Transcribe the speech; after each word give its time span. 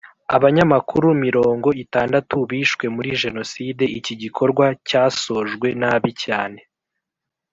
Abanyamakuru 0.35 1.07
mirongo 1.25 1.67
itandatu 1.83 2.35
bishwe 2.49 2.85
muri 2.95 3.09
jenoside 3.21 3.83
iki 3.99 4.13
gikorwa 4.21 4.65
cyasojwe 4.87 5.67
nabi 5.81 6.11
cyane 6.23 6.59